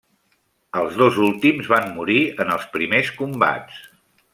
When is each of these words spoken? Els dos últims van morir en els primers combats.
Els 0.81 0.97
dos 1.01 1.19
últims 1.27 1.71
van 1.75 1.95
morir 2.01 2.19
en 2.47 2.53
els 2.59 2.69
primers 2.79 3.17
combats. 3.23 3.83